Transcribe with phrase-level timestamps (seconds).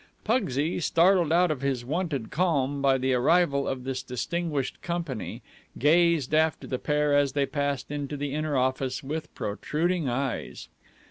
[0.23, 5.43] Pugsy, startled out of his wonted calm by the arrival of this distinguished company,
[5.77, 10.69] gazed after the pair, as they passed into the inner office, with protruding eyes.